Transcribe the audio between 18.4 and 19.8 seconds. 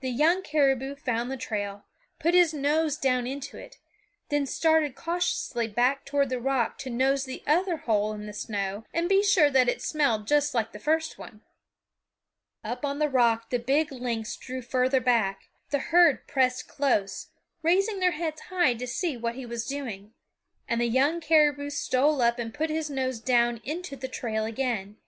high to see what he was